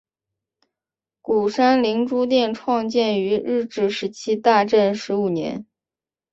[1.21, 5.67] 鼓山珠灵殿创建于日治时期大正十五年。